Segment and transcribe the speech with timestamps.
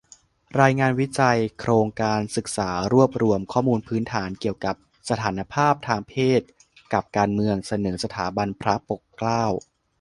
[0.61, 4.75] รายงานวิจัย โครงการศึกษารวบรวมข้อมูลพื้นฐานเกี่ยวกับ
[5.09, 6.41] สถานภาพทางเพศ
[6.93, 9.45] กับการเมือง- เสนอ สถาบันพระปกเกล้า